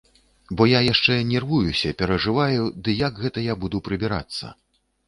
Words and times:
Бо 0.61 0.65
я 0.69 0.79
яшчэ 0.93 1.17
нервуюся, 1.33 1.93
перажываю, 2.01 2.61
ды 2.89 2.97
як 3.07 3.13
гэта 3.27 3.49
я 3.51 3.63
буду 3.67 3.85
прыбірацца. 3.91 4.57